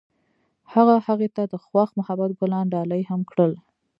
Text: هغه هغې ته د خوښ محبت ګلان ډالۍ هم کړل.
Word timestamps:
هغه 0.73 0.95
هغې 1.07 1.29
ته 1.35 1.43
د 1.51 1.53
خوښ 1.65 1.89
محبت 1.99 2.31
ګلان 2.39 2.65
ډالۍ 2.73 3.01
هم 3.09 3.21
کړل. 3.31 3.51